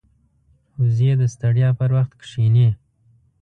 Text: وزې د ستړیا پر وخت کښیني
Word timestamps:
وزې 0.79 1.11
د 1.21 1.23
ستړیا 1.33 1.69
پر 1.79 1.89
وخت 1.97 2.11
کښیني 2.21 2.69